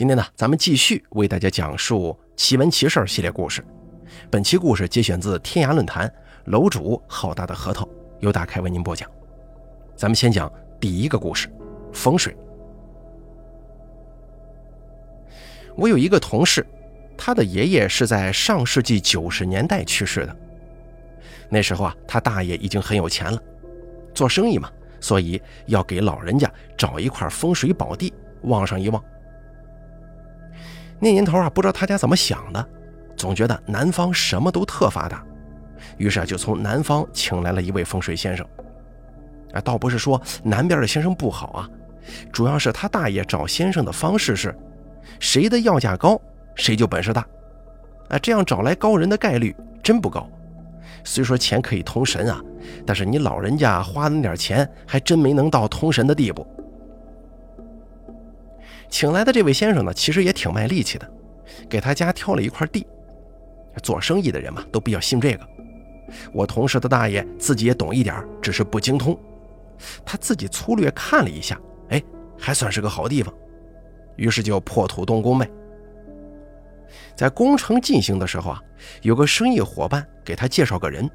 [0.00, 3.62] 今天呢，咱们继续为大家讲述奇闻奇事系列故事。
[4.30, 6.10] 本期故事节选自天涯论坛，
[6.46, 7.86] 楼主好大的核桃
[8.20, 9.06] 由大开为您播讲。
[9.94, 10.50] 咱们先讲
[10.80, 11.52] 第一个故事：
[11.92, 12.34] 风水。
[15.76, 16.66] 我有一个同事，
[17.14, 20.34] 他的爷爷是在上世纪九十年代去世的。
[21.50, 23.38] 那时候啊，他大爷已经很有钱了，
[24.14, 28.10] 做生意嘛，所以要给老人家找一块风水宝地，
[28.44, 29.04] 望上一望。
[31.00, 32.68] 那年头啊，不知道他家怎么想的，
[33.16, 35.24] 总觉得南方什么都特发达，
[35.96, 38.46] 于是啊，就从南方请来了一位风水先生。
[39.52, 41.68] 啊，倒不是说南边的先生不好啊，
[42.30, 44.54] 主要是他大爷找先生的方式是，
[45.18, 46.20] 谁的要价高，
[46.54, 47.26] 谁就本事大。
[48.10, 50.28] 啊，这样找来高人的概率真不高。
[51.02, 52.40] 虽说钱可以通神啊，
[52.86, 56.46] 但是你老人家花那点钱，还真没能到通神的地步。
[58.90, 61.10] 请来的这位先生呢，其实也挺卖力气的，
[61.68, 62.86] 给他家挑了一块地。
[63.82, 65.48] 做生意的人嘛，都比较信这个。
[66.32, 69.18] 我同事的大爷自己也懂一点，只是不精通。
[70.04, 71.58] 他自己粗略看了一下，
[71.90, 72.02] 哎，
[72.36, 73.32] 还算是个好地方，
[74.16, 75.48] 于是就破土动工呗。
[77.16, 78.60] 在工程进行的时候啊，
[79.02, 81.08] 有个生意伙伴给他介绍个人，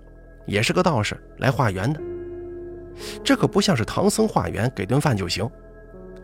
[0.45, 1.99] 也是个道士来化缘的。
[3.23, 5.47] 这可不像是唐僧化缘给顿饭就行。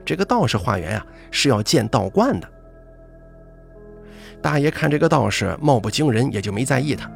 [0.06, 2.48] 这个道士化缘呀，是要见道观的。
[4.42, 7.10] 大爷看这个道士貌不惊人，也就没在意他。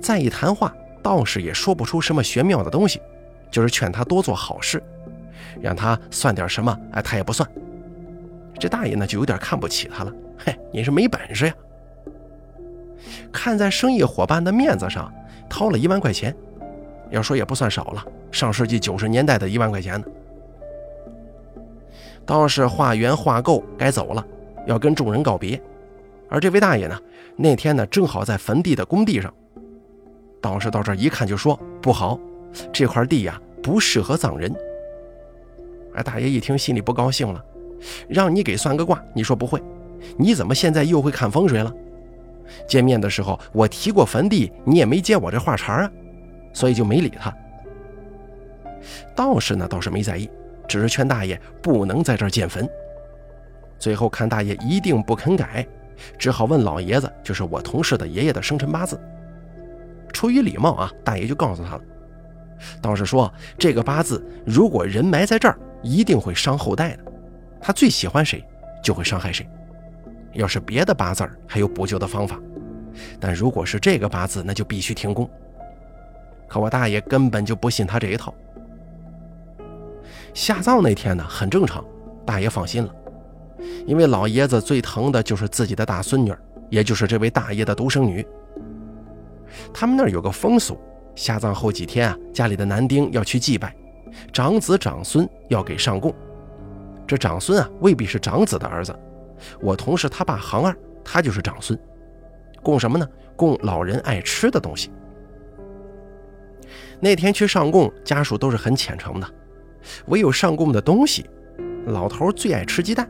[0.00, 3.00] 再一谈话，道士也说不出什么玄妙的东西，
[3.50, 4.82] 就是劝他多做好事，
[5.60, 7.48] 让他算点什么，哎，他也不算。
[8.58, 10.12] 这大爷呢，就有点看不起他了。
[10.36, 11.54] 嘿，你是没本事呀！
[13.32, 15.12] 看在生意伙伴的面子上，
[15.48, 16.34] 掏了一万块钱，
[17.10, 20.06] 要说也不算少了，上世纪九十年代的一万块钱呢。
[22.28, 24.22] 道士化缘化够，该走了，
[24.66, 25.58] 要跟众人告别。
[26.28, 27.00] 而这位大爷呢，
[27.36, 29.32] 那天呢正好在坟地的工地上。
[30.38, 32.20] 道士到这一看就说：“不好，
[32.70, 34.54] 这块地呀不适合葬人。”
[35.94, 37.42] 而大爷一听心里不高兴了，
[38.06, 39.62] 让你给算个卦，你说不会，
[40.18, 41.74] 你怎么现在又会看风水了？
[42.68, 45.90] 见面的时候我提过坟地，你也没接我这话茬啊，
[46.52, 47.34] 所以就没理他。
[49.16, 50.28] 道士呢倒是没在意。
[50.68, 52.68] 只是劝大爷不能在这儿建坟。
[53.78, 55.66] 最后看大爷一定不肯改，
[56.18, 59.00] 只好问老爷子，就是我同事的爷爷的生辰八字。
[60.12, 61.80] 出于礼貌啊，大爷就告诉他了。
[62.82, 67.04] 道士说，这个八字如果人埋在这儿，一定会伤后代的。
[67.60, 68.44] 他最喜欢谁，
[68.82, 69.48] 就会伤害谁。
[70.32, 72.38] 要是别的八字还有补救的方法，
[73.20, 75.28] 但如果是这个八字，那就必须停工。
[76.48, 78.34] 可我大爷根本就不信他这一套。
[80.34, 81.84] 下葬那天呢，很正常，
[82.24, 82.94] 大爷放心了，
[83.86, 86.34] 因为老爷子最疼的就是自己的大孙女，
[86.70, 88.24] 也就是这位大爷的独生女。
[89.72, 90.78] 他们那儿有个风俗，
[91.14, 93.74] 下葬后几天啊，家里的男丁要去祭拜，
[94.32, 96.14] 长子长孙要给上供。
[97.06, 98.94] 这长孙啊，未必是长子的儿子，
[99.60, 101.78] 我同事他爸行二，他就是长孙。
[102.62, 103.08] 供什么呢？
[103.34, 104.90] 供老人爱吃的东西。
[107.00, 109.26] 那天去上供，家属都是很虔诚的。
[110.06, 111.28] 唯有上供的东西，
[111.86, 113.08] 老头最爱吃鸡蛋。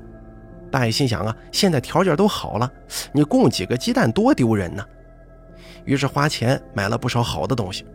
[0.70, 2.70] 大爷心想啊，现在条件都好了，
[3.12, 4.84] 你供几个鸡蛋多丢人呢。
[5.84, 7.86] 于是花钱买了不少好的东西。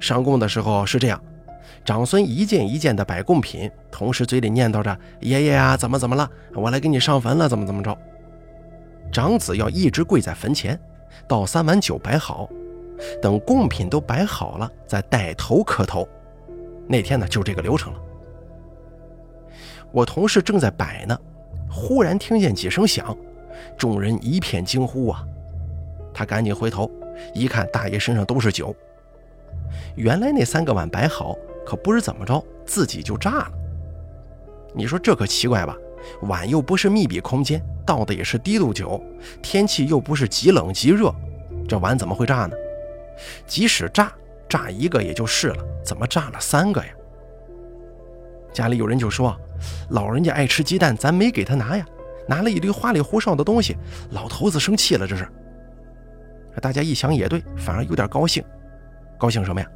[0.00, 1.22] 上供的时候是这样，
[1.84, 6.30] 长孙一件一件的摆贡品，同时嘴里念叨着：“爷爷呀，怎么怎么了？
[6.54, 7.96] 我来给你上坟了，怎么怎么着。”
[9.12, 10.78] 长子要一直跪在坟前，
[11.26, 12.48] 倒三碗酒摆好，
[13.20, 16.08] 等贡品都摆好了，再带头磕头。
[16.88, 18.00] 那天呢，就这个流程了。
[19.92, 21.18] 我同事正在摆呢，
[21.70, 23.16] 忽然听见几声响，
[23.76, 25.24] 众人一片惊呼啊！
[26.12, 26.90] 他赶紧回头
[27.34, 28.74] 一看，大爷身上都是酒。
[29.96, 33.52] 原来那三个碗摆好，可不知怎么着，自己就炸了。
[34.74, 35.76] 你说这可奇怪吧？
[36.22, 39.02] 碗又不是密闭空间，倒的也是低度酒，
[39.42, 41.14] 天气又不是极冷极热，
[41.68, 42.56] 这碗怎么会炸呢？
[43.46, 44.12] 即使炸。
[44.48, 46.90] 炸一个也就是了，怎么炸了三个呀？
[48.52, 49.38] 家里有人就说
[49.90, 51.84] ：“老人家爱吃鸡蛋，咱没给他拿呀，
[52.26, 53.76] 拿了一堆花里胡哨的东西，
[54.10, 55.28] 老头子生气了。”这是。
[56.60, 58.42] 大家一想也对，反而有点高兴。
[59.16, 59.68] 高兴什么呀？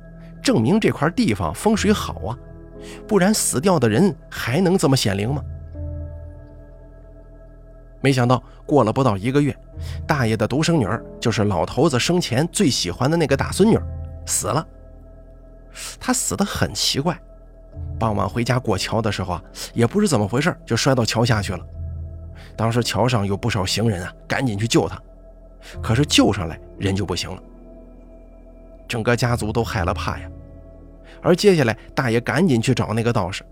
[0.43, 2.39] 证明这块地方风水好啊，
[3.07, 5.45] 不然死掉的人还能这么显灵吗？
[8.01, 9.57] 没想到过了不到一个月，
[10.09, 13.79] 大爷的独生女儿，就是老头子生前最喜欢的那个大孙女。
[14.27, 14.67] 死了，
[16.01, 17.19] 他死的很奇怪。
[17.99, 19.43] 傍晚回家过桥的时候啊，
[19.73, 21.65] 也不知怎么回事，就摔到桥下去了。
[22.55, 25.01] 当时桥上有不少行人啊，赶紧去救他，
[25.83, 27.43] 可是救上来人就不行了。
[28.87, 30.29] 整个家族都害了怕呀。
[31.23, 33.43] 而接下来大爷赶紧去找那个道士，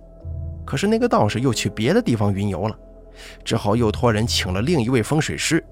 [0.66, 2.76] 可是那个道士又去别的地方云游了，
[3.42, 5.64] 只好又托人请了另一位风水师。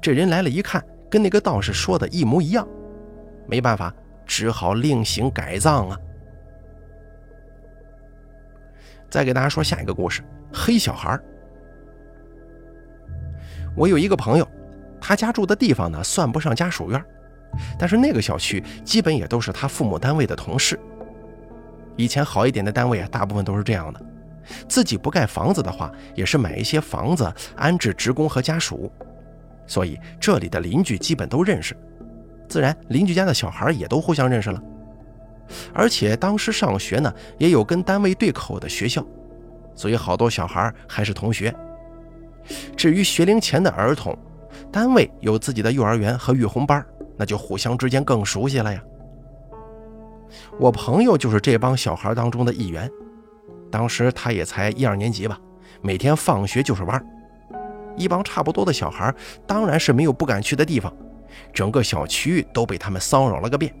[0.00, 2.66] 这人来了一看，跟那个道士说的一模一样，
[3.46, 3.92] 没办法，
[4.26, 5.98] 只好另行改葬啊。
[9.10, 10.22] 再给大家说下一个故事：
[10.52, 11.18] 黑小孩。
[13.76, 14.48] 我有一个朋友，
[15.00, 17.04] 他家住的地方呢，算不上家属院，
[17.78, 20.78] 但是那个小区基本也都是他父母单位的同事。
[21.96, 24.00] 以前好一点的单位啊，大部分都是这样的，
[24.66, 28.90] 自己不盖房子的话，也是买一些房子安置职工和家属，
[29.66, 31.76] 所以这里的邻居基本都认识，
[32.52, 34.62] 自然邻居家的小孩也都互相认识了。
[35.72, 39.02] 而且当时上学呢，也有跟单位对口的学校，
[39.74, 41.54] 所以好多小孩还是同学。
[42.76, 44.14] 至于学龄前的儿童，
[44.70, 46.84] 单位有自己的幼儿园和育红班，
[47.16, 48.82] 那就互相之间更熟悉了呀。
[50.58, 52.86] 我朋友就是这帮小孩当中的一员，
[53.70, 55.38] 当时他也才一二年级吧，
[55.80, 57.02] 每天放学就是玩，
[57.96, 59.14] 一帮差不多的小孩，
[59.46, 60.92] 当然是没有不敢去的地方，
[61.52, 63.74] 整个小区都被他们骚扰了个遍。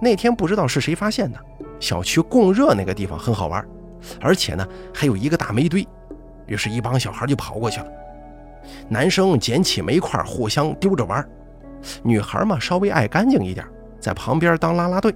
[0.00, 1.38] 那天不知道是谁发现的，
[1.80, 3.64] 小区供热那个地方很好玩，
[4.20, 5.86] 而且呢还有一个大煤堆。
[6.46, 7.86] 于是，一帮小孩就跑过去了。
[8.88, 11.22] 男生捡起煤块，互相丢着玩；
[12.02, 13.64] 女孩嘛，稍微爱干净一点，
[14.00, 15.14] 在旁边当啦啦队。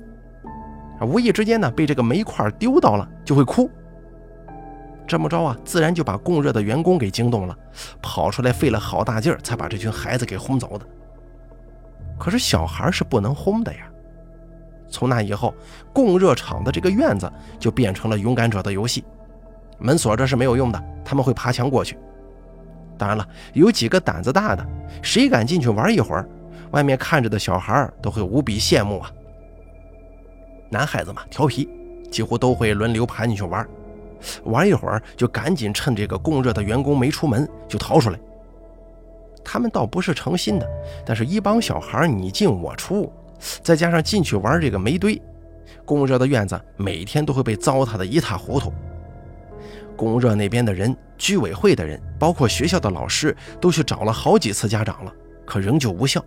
[1.01, 3.69] 无意之间呢，被这个煤块丢到了，就会哭。
[5.07, 7.57] 这么着啊，自然就把供热的员工给惊动了，
[8.03, 10.87] 跑出来费了好大劲儿，才把这群孩子给轰走的。
[12.19, 13.81] 可是小孩是不能轰的呀。
[14.89, 15.55] 从那以后，
[15.93, 19.05] 供热厂的这个院子就变成了勇敢者的游戏。
[19.79, 21.99] 门锁着是没有用的，他们会爬墙过去。
[22.97, 24.67] 当然了，有几个胆子大的，
[25.03, 26.27] 谁敢进去玩一会儿，
[26.71, 29.11] 外面看着的小孩都会无比羡慕啊。
[30.71, 31.69] 男孩子嘛，调皮，
[32.11, 33.69] 几乎都会轮流爬进去玩，
[34.45, 38.19] 玩一会儿就赶紧趁这个供热的员工没出门就逃出来。
[39.45, 40.69] 他们倒不是诚心的，
[41.05, 43.13] 但是一帮小孩你进我出，
[43.63, 45.21] 再加上进去玩这个煤堆，
[45.85, 48.73] 供热的院子每天都会被糟蹋的一塌糊涂。
[49.97, 55.13] 供热那边的人、居委会的人，包括学校的老师，都去找了好几次家长了，
[55.47, 56.23] 可仍旧无效。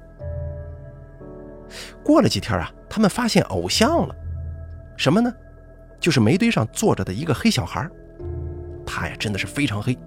[2.04, 4.16] 过了几天啊，他们发现偶像了，
[4.96, 5.32] 什么呢？
[6.00, 7.88] 就是煤堆上坐着的一个黑小孩。
[8.86, 9.98] 他呀，真的是非常黑，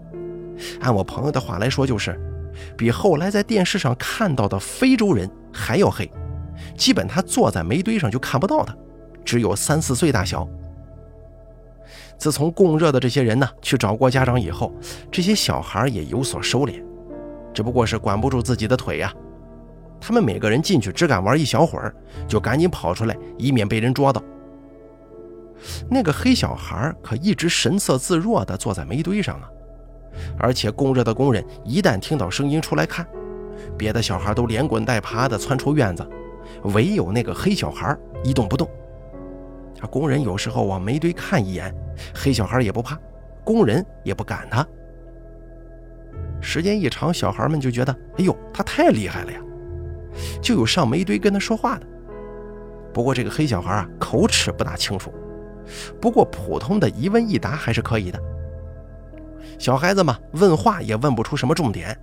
[0.80, 2.18] 按我朋友的话来说，就是
[2.76, 6.10] 比后来在电视上看到的非洲人还要黑。
[6.76, 8.76] 基本他坐在煤堆上就看不到他，
[9.24, 10.48] 只有三四岁大小。
[12.18, 14.72] 自从供热的这些人呢去找过家长以后，
[15.10, 16.82] 这些小孩也有所收敛，
[17.52, 19.12] 只不过是管不住自己的腿呀。
[20.00, 21.94] 他们每个人进去只敢玩一小会儿，
[22.26, 24.22] 就赶紧跑出来，以免被人捉到。
[25.88, 29.48] 那个黑小孩可一直神色自若地坐在煤堆上啊，
[30.38, 33.06] 而且供热的工人一旦听到声音出来看，
[33.76, 36.06] 别的小孩都连滚带爬地窜出院子，
[36.74, 38.68] 唯有那个黑小孩一动不动。
[39.90, 41.74] 工人有时候往煤堆看一眼，
[42.14, 42.98] 黑小孩也不怕，
[43.44, 44.66] 工人也不赶他。
[46.40, 49.40] 时间一长，小孩们就觉得，哎呦，他太厉害了呀，
[50.40, 51.86] 就有上煤堆跟他说话的。
[52.92, 55.12] 不过这个黑小孩啊，口齿不大清楚，
[56.00, 58.20] 不过普通的一问一答还是可以的。
[59.58, 61.96] 小孩子嘛，问话也问不出什么重点，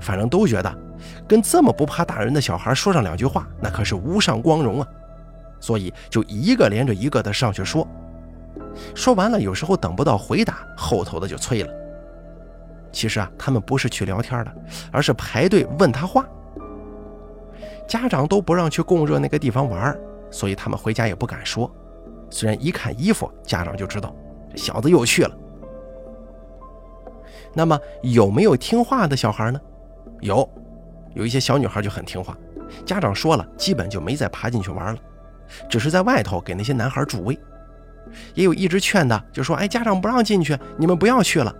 [0.00, 0.78] 反正都觉得
[1.26, 4.88] 跟这么不怕大人的小孩说上两句话，那可是无上光荣啊。
[5.60, 7.86] 所以就一个连着一个的上去说，
[8.94, 11.72] 说完了，有时候等不到回答，后头的就催了。
[12.92, 14.52] 其实啊，他们不是去聊天的，
[14.92, 16.24] 而是排队问他话。
[17.88, 19.98] 家长都不让去供热那个地方玩，
[20.30, 21.70] 所以他们回家也不敢说。
[22.30, 24.14] 虽然一看衣服，家长就知道
[24.50, 25.36] 这小子又去了。
[27.54, 29.60] 那么有没有听话的小孩呢？
[30.20, 30.48] 有，
[31.14, 32.36] 有一些小女孩就很听话，
[32.84, 35.00] 家长说了，基本就没再爬进去玩了。
[35.68, 37.38] 只是在外头给那些男孩助威，
[38.34, 41.54] 也有一直劝的，就说：“哎，家长不让进去，你们不要去了。”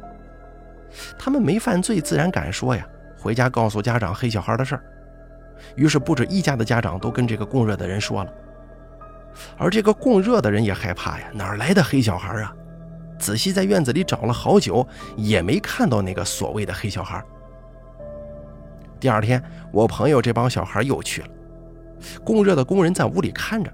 [1.19, 2.87] 他们没犯罪，自然敢说呀。
[3.19, 4.85] 回家告诉家长黑小孩的事儿，
[5.75, 8.33] 于是不止一家的家长都跟这个供热的人说了。
[9.57, 12.55] 而这个供热的人也害怕呀，哪来的黑小孩啊？
[13.19, 17.23] 仔细在院子里找了好久，也没看到那个所谓的黑小孩。
[19.01, 19.43] 第二天，
[19.73, 21.29] 我朋友这帮小孩又去了。
[22.25, 23.73] 供热的工人在屋里看着，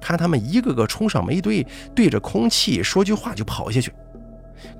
[0.00, 3.92] 看他们一个个冲上煤堆，对着空气说句话就跑下去，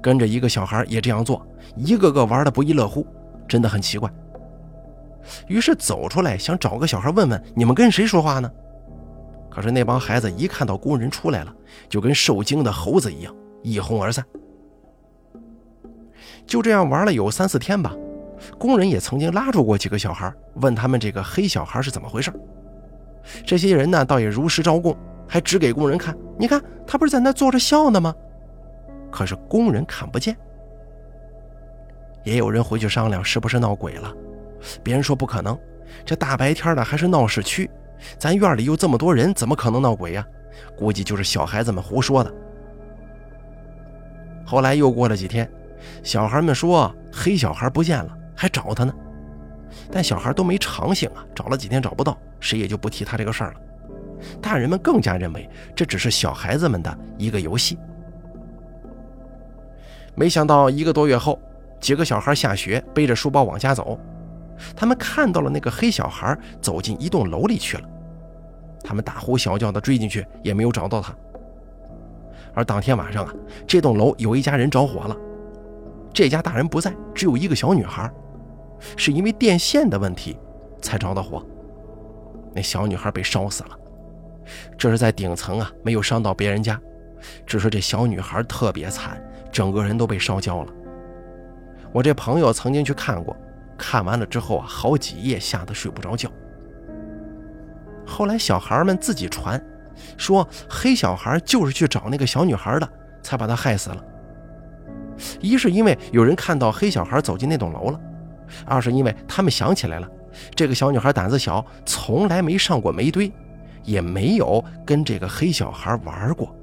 [0.00, 3.04] 跟着一个小孩也这样做，一个个玩的不亦乐乎，
[3.49, 4.09] 真的很奇怪。
[5.49, 8.49] 于是走出来想找个小孩问问，你们跟谁说话呢？
[9.57, 11.57] 可是那帮孩子一看到工人出来了，
[11.89, 14.23] 就跟受惊的猴子一样，一哄而散。
[16.47, 17.97] 就这样玩了有三四天吧。
[18.59, 22.31] 工人也曾经拉住过几个小孩，问他们这个黑小孩是怎么回事。
[23.47, 24.95] 这些人呢，倒也如实招供，
[25.27, 28.15] 还指给工人看：“你看，他不是在那坐着笑呢吗？”
[29.11, 30.37] 可是工人看不见。
[32.25, 34.15] 也有人回去商量，是不是闹鬼了？
[34.83, 35.59] 别人说不可能，
[36.05, 37.71] 这大白天的还是闹市区，
[38.19, 40.26] 咱院里又这么多人，怎么可能闹鬼呀？
[40.76, 42.33] 估计就是小孩子们胡说的。
[44.45, 45.50] 后来又过了几天，
[46.03, 48.17] 小孩们说黑小孩不见了。
[48.38, 48.93] 还找他呢，
[49.91, 53.61] 但小孩都没长性啊，找了几天找不到，谁也就不提他这个事儿了。
[54.43, 57.79] 大人们更加认为这只是小孩子们的一个游戏。
[60.15, 61.41] 没想到一个多月后，
[61.81, 63.99] 几个小孩下学背着书包往家走，
[64.75, 67.89] 他们看到了那个黑小孩走进一栋楼里去了。
[68.83, 71.15] 他们大呼小叫的追进去，也没有找到他。
[72.55, 73.35] 而当天晚上啊，
[73.67, 75.17] 这栋楼有一家人着火了，
[76.13, 78.11] 这家大人不在，只有一个小女孩。
[78.97, 80.39] 是因为电线的问题
[80.83, 81.45] 才着的火，
[82.55, 83.71] 那小女孩被烧死了。
[84.79, 86.79] 这是在顶层啊，没有伤到别人家，
[87.47, 89.21] 只是这小女孩特别惨，
[89.51, 90.73] 整个人都被烧焦了。
[91.91, 93.35] 我这朋友曾经去看过，
[93.76, 96.30] 看完了之后啊，好几夜吓得睡不着觉。
[98.06, 99.61] 后来小孩们自己传，
[100.16, 102.88] 说黑小孩就是去找那个小女孩的，
[103.23, 104.04] 才把她害死了。
[105.40, 108.00] 一是因为有人看到黑小孩走进那栋楼了。
[108.64, 110.09] 二是因为他们想起来了，
[110.54, 113.33] 这个小女孩胆子小，从来没上过煤堆，
[113.83, 116.54] 也没有跟这个黑小孩玩过。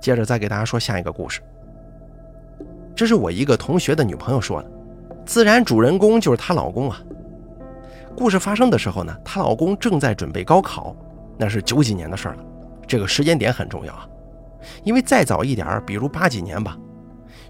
[0.00, 1.40] 接着再给大家说下一个故事。
[2.94, 4.70] 这是我一个同学的女朋友说的，
[5.24, 7.00] 自然主人公就是她老公啊。
[8.16, 10.94] 故事发生的时候呢，她老公正在准备高考，
[11.38, 12.44] 那是九几年的事儿了，
[12.86, 14.06] 这个时间点很重要啊，
[14.84, 16.76] 因为再早一点儿，比如八几年吧。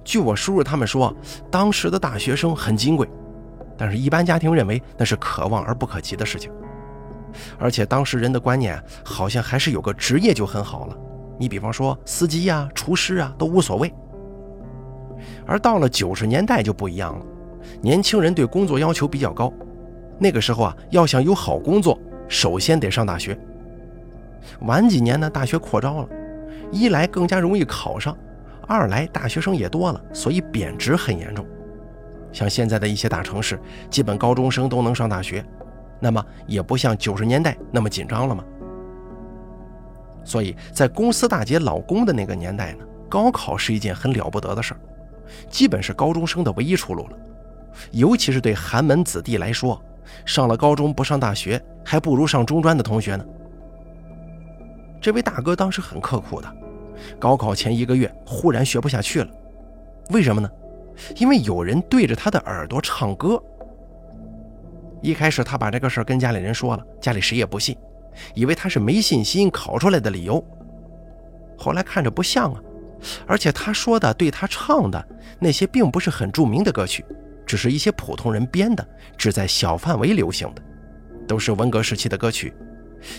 [0.04, 1.14] 据我叔叔他们说，
[1.50, 3.08] 当时的大学生很金贵，
[3.76, 6.50] 但是一般家庭认为那是可望而不可及的事情。
[7.58, 10.96] 而且当时人的观念好像还是有个职业就很好了，
[11.38, 13.92] 你比方说司机呀、厨师啊都无所谓。
[15.46, 17.24] 而到了九十年代就不一样了，
[17.80, 19.52] 年轻人对工作要求比较高，
[20.18, 23.38] 那个时候啊，要想有好工作，首先得上大学。
[24.62, 26.08] 晚几年呢，大学扩招了，
[26.70, 28.16] 一来更加容易考上。
[28.68, 31.44] 二来大学生也多了，所以贬值很严重。
[32.32, 33.58] 像现在的一些大城市，
[33.90, 35.44] 基本高中生都能上大学，
[36.00, 38.44] 那么也不像九十年代那么紧张了嘛？
[40.24, 44.80] 所以在公司大姐老公的那个年代呢，高考是一件很了不得的事儿，
[45.48, 47.16] 基本是高中生的唯一出路了。
[47.90, 49.82] 尤其是对寒门子弟来说，
[50.24, 53.24] 上了高中不上大学，还不如上中专的同学呢。
[55.00, 56.56] 这位大哥当时很刻苦的。
[57.18, 59.28] 高考前一个月，忽然学不下去了，
[60.10, 60.48] 为什么呢？
[61.16, 63.42] 因为有人对着他的耳朵唱歌。
[65.00, 67.76] 一开始他把这个事儿跟家里人说了，家里谁也不信，
[68.34, 70.44] 以为他是没信心考出来的理由。
[71.58, 72.60] 后来看着不像啊，
[73.26, 77.04] 而且他说的对他唱的那些并不是很著名的歌曲，
[77.44, 80.62] 只是一些普通人编的，只在小范围流行的，
[81.26, 82.54] 都是文革时期的歌曲，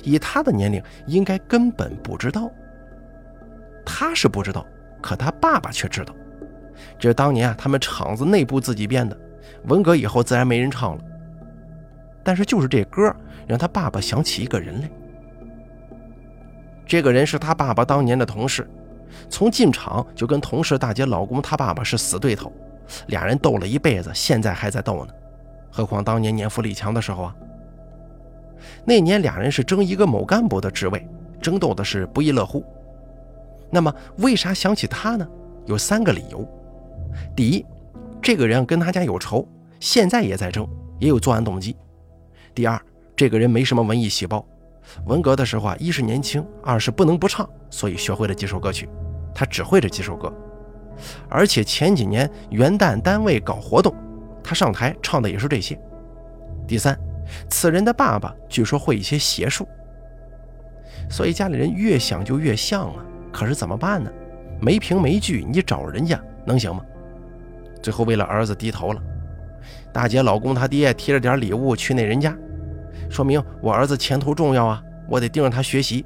[0.03, 2.49] 以他的年龄应该根本不知道。
[3.85, 4.65] 他是不知道，
[5.01, 6.15] 可他爸爸却知道。
[6.97, 9.17] 这当年啊，他们厂子内部自己编的。
[9.65, 11.03] 文革以后，自然没人唱了。
[12.23, 13.13] 但是就是这歌，
[13.45, 14.89] 让他爸爸想起一个人来。
[16.85, 18.65] 这个人是他爸爸当年的同事，
[19.29, 22.51] 从进厂就跟同事大姐老公他爸爸是死对头，
[23.07, 25.13] 俩人斗了一辈子，现在还在斗呢。
[25.71, 27.35] 何况当年年富力强的时候啊，
[28.85, 31.07] 那年俩人是争一个某干部的职位，
[31.41, 32.63] 争斗的是不亦乐乎。
[33.69, 35.27] 那么，为啥想起他呢？
[35.65, 36.47] 有三个理由。
[37.35, 37.65] 第一，
[38.21, 39.47] 这个人跟他家有仇，
[39.79, 40.67] 现在也在争，
[40.99, 41.75] 也有作案动机。
[42.53, 42.79] 第二，
[43.15, 44.45] 这个人没什么文艺细胞，
[45.05, 48.89] 文革的时候啊，一是年轻，二是不能不唱，所以学会了几首歌曲。
[49.33, 50.31] 他只会这几首歌，
[51.27, 53.95] 而且前几年元旦单位搞活动，
[54.43, 55.79] 他上台唱的也是这些。
[56.67, 56.97] 第三，
[57.49, 59.67] 此人的爸爸据说会一些邪术，
[61.09, 63.03] 所以家里人越想就越像啊。
[63.31, 64.11] 可是怎么办呢？
[64.61, 66.83] 没凭没据，你找人家能行吗？
[67.81, 69.01] 最后为了儿子低头了。
[69.91, 72.37] 大姐老公他爹提着点礼物去那人家，
[73.09, 76.05] 说明我儿子前途重要啊，我得盯着他学习。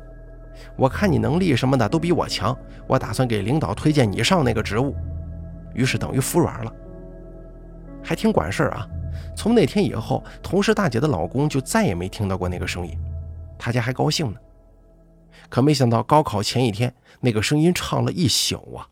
[0.76, 4.96] 我看你能力什么的都比我强，我打算给领导推荐你上那个职务。
[5.74, 6.74] 于是等于服软了，
[8.04, 8.88] 还挺管事儿啊。
[9.36, 12.98] 从那天以后，同事大姐的老公就再也没听到过那个声音，
[13.58, 14.40] 他家还高兴呢。
[15.50, 18.88] 可没想到高考前一天，那个声音唱了一宿啊，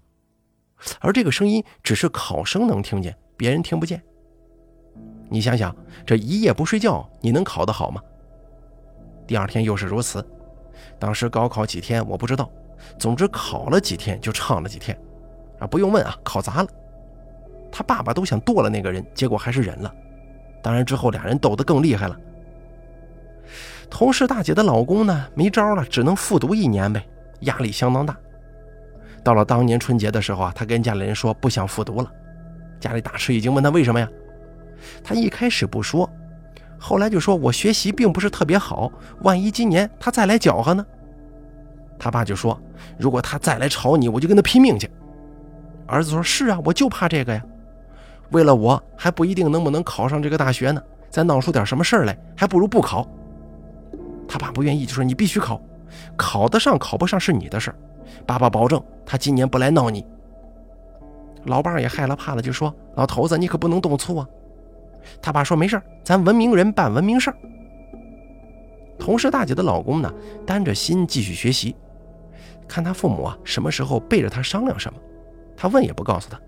[0.99, 4.01] 而这个声音只是考生能听见，别人听不见。
[5.29, 8.01] 你想想，这一夜不睡觉，你能考得好吗？
[9.27, 10.25] 第二天又是如此。
[10.99, 12.49] 当时高考几天我不知道，
[12.97, 14.97] 总之考了几天就唱了几天，
[15.59, 16.67] 啊，不用问啊，考砸了。
[17.71, 19.93] 他爸爸都想剁了那个人，结果还是忍了。
[20.61, 22.17] 当然之后俩人斗得更厉害了。
[23.89, 27.05] 同事大姐的老公呢，没招了，只能复读一年呗，
[27.41, 28.15] 压力相当大。
[29.23, 32.11] 到了当年春节的时候啊，他跟家里人说不想复读了，
[32.79, 34.07] 家里大吃一惊，问他为什么呀？
[35.03, 36.09] 他一开始不说。
[36.77, 38.91] 后来就说：“我学习并不是特别好，
[39.21, 40.85] 万一今年他再来搅和呢？”
[41.97, 42.59] 他爸就说
[42.99, 44.89] ：“如果他再来吵你，我就跟他拼命去。”
[45.87, 47.43] 儿子说：“是啊，我就怕这个呀。
[48.31, 53.07] 为了我还不一定能不能考上这个大学呢，再闹出点什么事儿来，还不如不考。”
[54.27, 55.59] 他爸不愿意，就说：“你必须考，
[56.15, 57.75] 考得上考不上是你的事儿，
[58.27, 60.05] 爸爸保证他今年不来闹你。”
[61.45, 64.27] 老伴儿也害了怕了，就说：“老头子，你可不能动粗啊。”
[65.21, 67.37] 他爸说：“没事咱文明人办文明事儿。”
[68.97, 70.13] 同事大姐的老公呢，
[70.45, 71.75] 担着心继续学习，
[72.67, 74.99] 看他父母啊什么时候背着他商量什么，
[75.55, 76.39] 他问也不告诉他。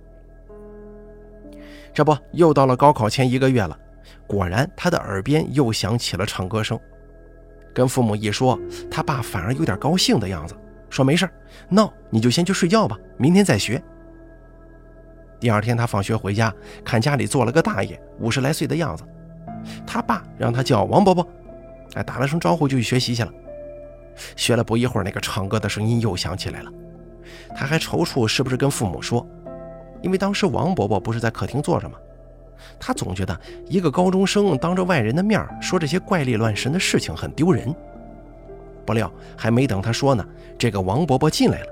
[1.94, 3.78] 这不，又到了高考前一个月了，
[4.28, 6.80] 果然他的耳边又响起了唱歌声。
[7.74, 8.60] 跟父母一说，
[8.90, 10.56] 他爸反而有点高兴的样子，
[10.90, 11.30] 说：“没事
[11.70, 13.82] 闹你就先去睡觉吧，明天再学。”
[15.40, 16.54] 第二天，他放学回家，
[16.84, 19.04] 看家里坐了个大爷，五十来岁的样子。
[19.86, 21.28] 他爸让他叫王伯伯，
[21.94, 23.32] 哎，打了声招呼就去学习去了。
[24.36, 26.72] 学了不一会儿，那个唱歌的声音又响起来了。
[27.56, 29.26] 他还踌躇是不是跟父母说，
[30.02, 31.98] 因为当时王伯伯不是在客厅坐着吗？
[32.80, 37.74] 他总觉得一个高中生当着外人的面说这些怪力乱神的事情很丢人。
[38.86, 40.26] 不料还没等他说呢，
[40.58, 41.68] 这个王伯伯进来了。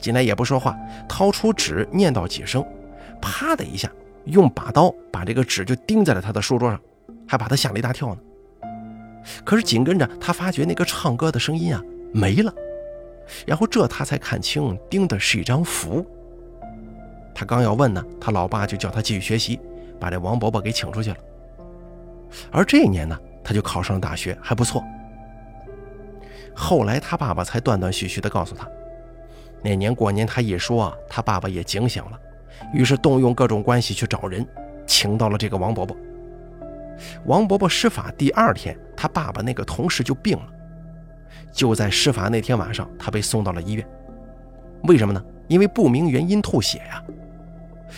[0.00, 0.76] 进来也不说话，
[1.08, 2.64] 掏出纸念叨几声，
[3.20, 3.90] 啪的一下，
[4.24, 6.80] 用把刀把这个纸就钉在了他的书桌上，
[7.28, 8.20] 还把他吓了一大跳呢。
[9.44, 11.82] 可是紧跟着他发觉那个唱歌的声音啊
[12.12, 12.52] 没了，
[13.46, 16.04] 然后这他才看清钉的是一张符。
[17.34, 19.60] 他刚要问呢，他老爸就叫他继续学习，
[20.00, 21.16] 把这王伯伯给请出去了。
[22.50, 24.82] 而这一年呢，他就考上了大学，还不错。
[26.54, 28.68] 后来他爸爸才断断续续地告诉他。
[29.62, 32.18] 那年过年，他一说，他爸爸也警醒了，
[32.72, 34.46] 于是动用各种关系去找人，
[34.86, 35.96] 请到了这个王伯伯。
[37.26, 40.46] 王伯伯施法第二天，他爸爸那个同事就病了。
[41.52, 43.86] 就在施法那天晚上，他被送到了医院。
[44.84, 45.22] 为什么呢？
[45.48, 47.02] 因为不明原因吐血呀。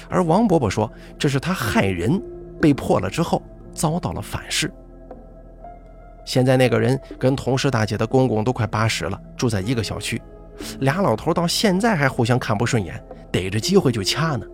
[0.08, 2.20] 而王伯伯说，这是他害人
[2.60, 4.72] 被破了之后遭到了反噬。
[6.24, 10.20] 现在那个人跟同事大姐的公公都快八十了，住在一个小区。
[10.80, 14.46] 俩老头到现在还互相看不顺眼，逮着机会就掐呢。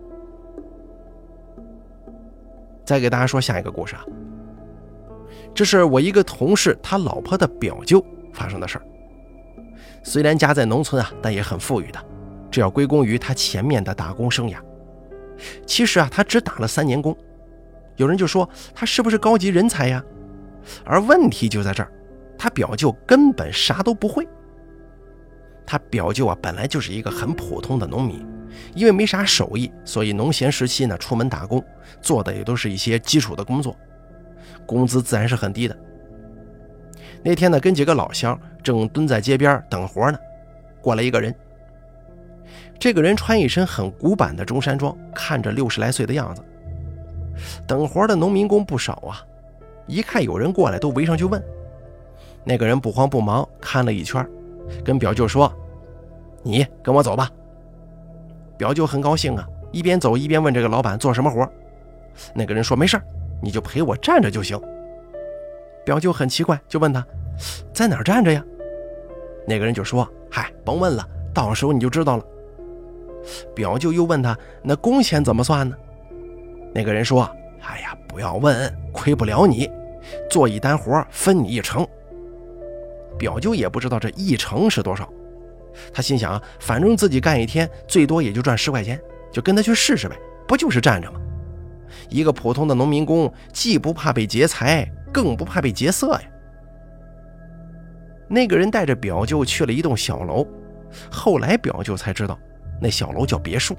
[2.85, 4.03] 再给大家说下一个故事啊，
[5.53, 8.83] 这是我一个同事他老婆的表舅发生的事儿。
[10.01, 11.99] 虽然家在农村啊，但也很富裕的，
[12.49, 14.57] 这要归功于他前面的打工生涯。
[15.65, 17.15] 其实啊，他只打了三年工，
[17.97, 20.03] 有人就说他是不是高级人才呀？
[20.83, 21.91] 而问题就在这儿，
[22.37, 24.27] 他表舅根本啥都不会。
[25.69, 28.25] 他表舅啊，本来就是一个很普通的农民，
[28.73, 31.63] 因为没啥手艺，所以农闲时期呢，出门打工，
[32.01, 33.75] 做的也都是一些基础的工作，
[34.65, 35.77] 工资自然是很低的。
[37.21, 40.17] 那天呢，跟几个老乡正蹲在街边等活呢，
[40.81, 41.31] 过来一个人。
[42.79, 46.43] 这个人穿一身很古板的中山装，看着六十来岁的样子。
[47.67, 49.21] 等活的农民工不少啊，
[49.85, 51.39] 一看有人过来，都围上去问。
[52.43, 54.27] 那个人不慌不忙看了一圈。
[54.83, 55.51] 跟表舅说
[56.43, 57.29] ：“你跟我走吧。”
[58.57, 61.47] 表舅很高兴啊，一边走一边问这个老板做什么活。
[62.33, 62.99] 那个人说：“没事
[63.41, 64.59] 你就陪我站着就行。”
[65.85, 67.05] 表舅很奇怪，就问他
[67.73, 68.43] ：“在哪儿站着呀？”
[69.47, 72.25] 那个人就说：“嗨，甭问了，到时候你就知道了。”
[73.55, 75.75] 表舅又问他：“那工钱怎么算呢？”
[76.73, 77.23] 那个人说
[77.63, 79.69] ：“哎呀，不要问，亏不了你，
[80.29, 81.87] 做一单活分你一成。”
[83.19, 85.07] 表舅也不知道这一成是多少，
[85.93, 88.99] 他心想啊，反正自己干一天最多也就赚十块钱，
[89.31, 91.19] 就跟他去试试呗，不就是站着吗？
[92.09, 96.21] 一个普通的农民工，既不怕被劫财，更不怕被劫色呀。
[98.27, 100.47] 那个人带着表舅去了一栋小楼，
[101.11, 102.39] 后来表舅才知道，
[102.79, 103.75] 那小楼叫别墅。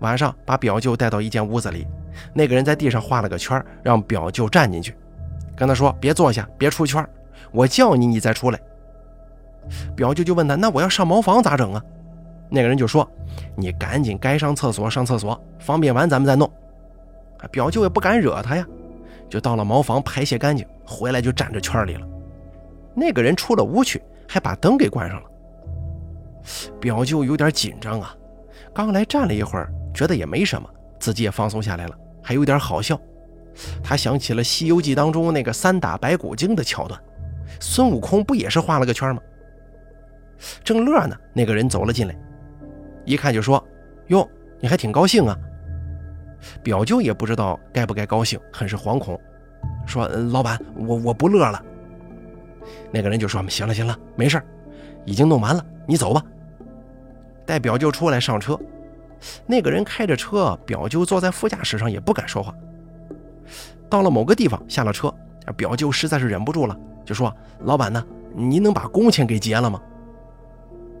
[0.00, 1.86] 晚上把表舅带到一间屋子里，
[2.34, 4.96] 那个人在地上画了个圈，让表舅站进去，
[5.56, 7.08] 跟他说：“别坐下，别出圈，
[7.50, 8.60] 我叫你，你再出来。”
[9.94, 11.82] 表舅就问他：“那我要上茅房咋整啊？”
[12.50, 13.08] 那个人就说
[13.56, 16.50] ：“你赶紧该上厕所上厕所，方便完咱们再弄。”
[17.50, 18.66] 表舅也不敢惹他呀，
[19.28, 22.06] 就到了茅房排泄干净，回来就站着圈里了。
[22.94, 25.26] 那个人出了屋去，还把灯给关上了。
[26.80, 28.14] 表舅有点紧张啊，
[28.74, 29.72] 刚来站了一会儿。
[29.94, 30.66] 觉得也没什么，
[30.98, 32.98] 自己也放松下来了，还有点好笑。
[33.84, 36.98] 他想起了《西游记》当中那个三打白骨精的桥段，
[37.60, 39.22] 孙悟空不也是画了个圈吗？
[40.64, 42.16] 正乐呢，那个人走了进来，
[43.04, 43.64] 一看就说
[44.08, 44.28] ：“哟，
[44.60, 45.36] 你还挺高兴啊。”
[46.62, 49.20] 表舅也不知道该不该高兴，很是惶恐，
[49.86, 51.64] 说：“老板，我我不乐了。”
[52.90, 54.42] 那个人就说：“行了行了，没事
[55.04, 56.20] 已经弄完了，你走吧。”
[57.46, 58.58] 带表舅出来上车。
[59.46, 62.52] 那个人开着车，表舅坐在副驾驶上也不敢说话。
[63.88, 65.14] 到了某个地方，下了车，
[65.56, 67.34] 表舅实在是忍不住了，就说
[67.64, 68.04] ：“老板呢？
[68.34, 69.80] 您能把工钱给结了吗？”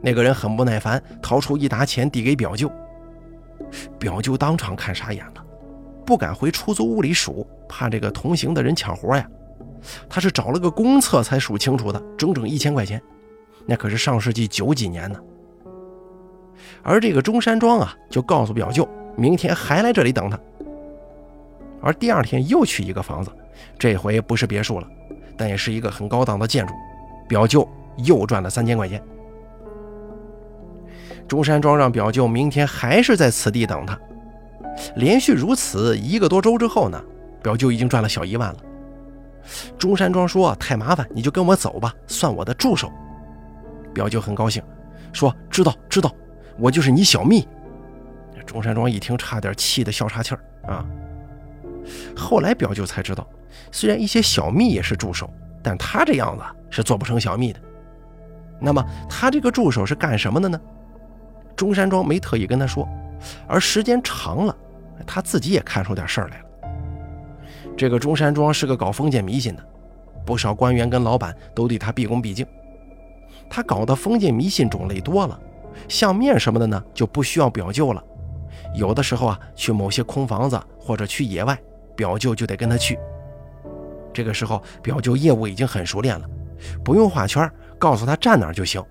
[0.02, 2.70] 那个人很不耐烦，掏出一沓钱递给表舅。
[3.98, 5.44] 表舅当场看傻眼了，
[6.04, 9.26] 不敢回出租屋里数，怕这个同行的人抢活呀。
[10.08, 13.00] 他是找了个公厕才数清楚的，整整一千块钱，
[13.66, 15.18] 那可是上世纪九几年呢。
[16.82, 20.38] 而这个中山装啊，就告诉表舅，明天还来这里等他。
[21.80, 23.30] 而第二天又去一个房子，
[23.78, 24.88] 这回不是别墅了，
[25.36, 26.72] 但也是一个很高档的建筑。
[27.28, 27.66] 表舅
[28.04, 29.02] 又赚了三千块钱。
[31.26, 33.98] 中山装让表舅明天还是在此地等他。
[34.96, 37.02] 连续如此一个多周之后呢，
[37.42, 38.58] 表舅已经赚了小一万了。
[39.78, 42.90] 中山装说太麻烦，你就跟我走吧，算我的助手。
[43.94, 44.62] 表舅很高兴，
[45.12, 46.10] 说知道知道。
[46.58, 47.46] 我就是你小蜜，
[48.44, 50.40] 中山装一听，差点气得笑岔气儿
[50.70, 50.84] 啊！
[52.22, 53.26] 后来表舅才知道，
[53.72, 55.28] 虽然一些小蜜也是助手，
[55.62, 57.60] 但他这样子是做不成小蜜的。
[58.60, 60.60] 那么他这个助手是干什么的呢？
[61.56, 62.88] 中山装没特意跟他说，
[63.46, 64.56] 而时间长了，
[65.06, 66.44] 他自己也看出点事儿来了。
[67.76, 69.64] 这个中山装是个搞封建迷信的，
[70.24, 72.46] 不少官员跟老板都对他毕恭毕敬。
[73.50, 75.38] 他搞的封建迷信种类多了。
[75.88, 78.02] 相面什么的呢，就不需要表舅了。
[78.74, 81.58] 有的时候啊，去某些空房子或者去野外，
[81.96, 82.98] 表舅就得跟他去。
[84.12, 86.26] 这个时候，表舅业务已经很熟练了，
[86.84, 88.82] 不用画圈，告诉他站哪就行。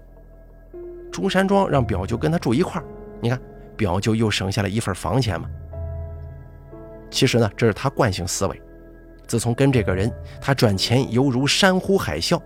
[1.12, 2.86] 中山装让表舅跟他住一块儿，
[3.22, 3.40] 你看，
[3.78, 5.50] 表舅又省下了一份房钱嘛。
[7.10, 8.62] 其实呢，这是他惯性思维。
[9.28, 10.12] 自从跟这个人，
[10.42, 12.42] 他赚钱犹如山呼海啸。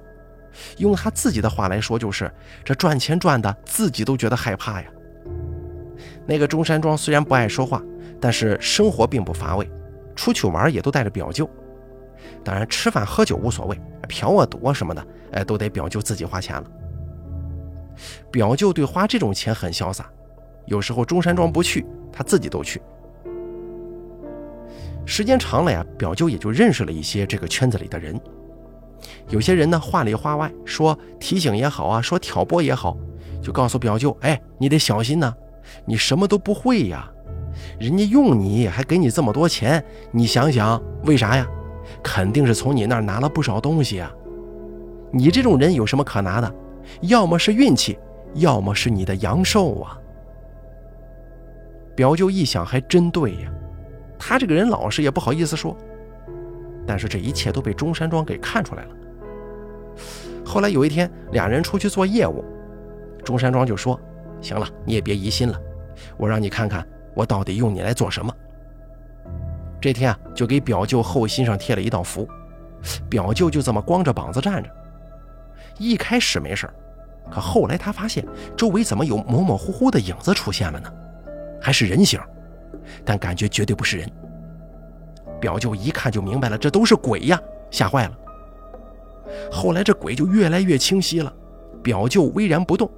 [0.78, 2.32] 用他自己的话来说，就是
[2.64, 4.88] 这赚钱赚的自己都觉得害怕呀。
[6.26, 7.82] 那个中山装虽然不爱说话，
[8.20, 9.70] 但是生活并不乏味，
[10.16, 11.50] 出去玩也都带着表舅。
[12.44, 16.64] 当然吃饭喝酒无所谓，嫖啊赌啊什么的，哎，都得表舅自己花钱了。
[18.32, 20.10] 表舅对花这种钱很潇洒，
[20.66, 22.82] 有时候中山装不去，他自己都去。
[25.06, 28.20] 时间长了呀，表舅也就认识了一些这个圈子里的人。
[29.30, 32.98] 有些人呢，话里话外说提醒也好啊，说挑拨也好，
[33.42, 35.34] 就告诉表舅：“哎，你得小心呐，
[35.86, 37.08] 你什么都不会呀，
[37.80, 41.48] 人家用你还给你这么多钱，你想想为啥呀？
[42.04, 44.12] 肯定是从你那儿拿了不少东西啊。
[45.12, 46.56] 你这种人有什么可拿的？
[47.02, 47.98] 要么是运气，
[48.34, 49.98] 要么是你的阳寿啊。”
[51.96, 53.54] 表舅一想，还真对呀，
[54.20, 55.76] 他这个人老实，也不好意思说。
[56.86, 58.90] 但是这一切都被中山装给看出来了。
[60.46, 62.44] 后来有一天，俩人出去做业务，
[63.24, 64.00] 中山装就说
[64.42, 65.60] ：“行了，你也别疑心了，
[66.18, 68.32] 我让你看看我到底用你来做什么。”
[69.82, 72.28] 这天啊，就给表舅后心上贴了一道符，
[73.10, 74.70] 表舅就这么光着膀子站着。
[75.78, 76.70] 一开始没事
[77.30, 78.26] 可后来他发现
[78.56, 80.92] 周围怎么有模模糊糊的影子出现了呢？
[81.62, 82.20] 还是人形，
[83.04, 84.10] 但感觉绝对不是人。
[85.40, 88.18] 表舅一看就明白了，这都是鬼呀，吓坏了。
[89.52, 91.34] 后来这鬼就越来越清晰了，
[91.84, 92.90] 表舅巍然不动，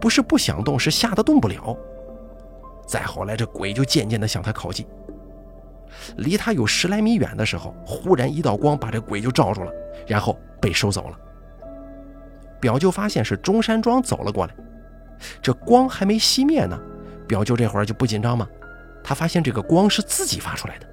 [0.00, 1.76] 不是不想动，是吓得动不了。
[2.90, 4.84] 再后来，这鬼就渐渐地向他靠近，
[6.16, 9.70] 离他有十来米远的时候，忽然一道光把这鬼就罩住了，
[10.08, 11.16] 然后被收走了。
[12.58, 14.52] 表舅发现是中山装走了过来，
[15.40, 16.76] 这光还没熄灭呢，
[17.28, 18.48] 表舅这会儿就不紧张吗？
[19.04, 20.86] 他发现这个光是自己发出来的。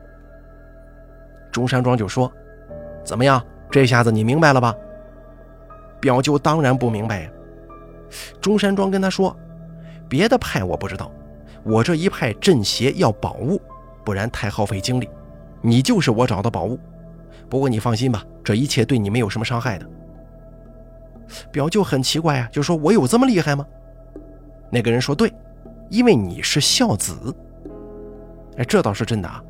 [1.51, 2.31] 中山装就说
[3.03, 3.43] ：“怎么样？
[3.71, 4.75] 这下子你明白了吧？”
[5.99, 7.29] 表舅当然不明白呀。
[8.39, 9.35] 中山装跟他说
[10.07, 11.11] ：“别的派我不知道，
[11.67, 13.61] 我这一派镇邪要宝物，
[14.05, 15.09] 不然太耗费精力。
[15.61, 16.79] 你就是我找的宝物。
[17.49, 19.85] 不过你放心吧，这一切对你没有什么伤害的。”
[21.51, 23.65] 表舅很奇怪啊，就说：“我有这么厉害吗？”
[24.71, 25.33] 那个人说：“对，
[25.89, 27.35] 因为你是孝子。”
[28.57, 29.43] 哎，这倒是真的啊。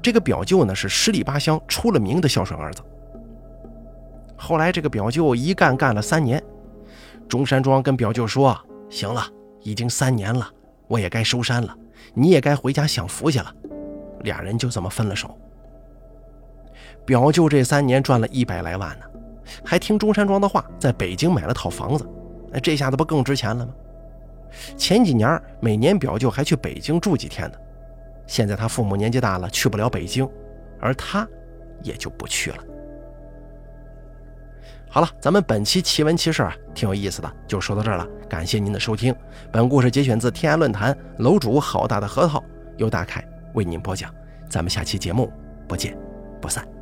[0.00, 2.80] 这个表舅呢是十里八乡出了名的孝顺儿子。
[4.36, 6.40] 后来这个表舅一干干了三年，
[7.28, 8.56] 中山装跟表舅说
[8.88, 9.26] ：“行了，
[9.62, 10.48] 已经三年了，
[10.88, 11.76] 我也该收山了，
[12.14, 13.54] 你也该回家享福去了。”
[14.24, 15.38] 俩人就这么分了手。
[17.04, 19.06] 表舅这三年赚了一百来万呢，
[19.64, 22.08] 还听中山装的话，在北京买了套房子，
[22.50, 23.72] 那这下子不更值钱了吗？
[24.76, 27.58] 前几年每年表舅还去北京住几天呢，
[28.26, 30.28] 现在他父母年纪大了，去不了北京，
[30.80, 31.28] 而他
[31.82, 32.58] 也就不去了。
[34.96, 38.08] 好了，咱们本期奇闻奇事啊，挺有意思的，就说到这儿了。
[38.30, 39.14] 感谢您的收听，
[39.52, 42.42] 本故事节选自天涯论坛楼主好大的核桃
[42.78, 44.10] 由大凯为您播讲，
[44.48, 45.30] 咱们下期节目
[45.68, 45.94] 不见
[46.40, 46.75] 不散。